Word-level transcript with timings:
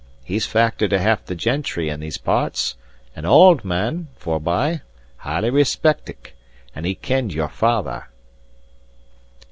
He's 0.23 0.47
factor 0.47 0.87
to 0.87 0.97
half 0.97 1.25
the 1.27 1.35
gentry 1.35 1.87
in 1.87 1.99
these 1.99 2.17
parts; 2.17 2.75
an 3.15 3.23
auld 3.23 3.63
man, 3.63 4.07
forby: 4.15 4.79
highly 5.17 5.51
respeckit, 5.51 6.31
and 6.73 6.87
he 6.87 6.95
kenned 6.95 7.35
your 7.35 7.49
father." 7.49 8.07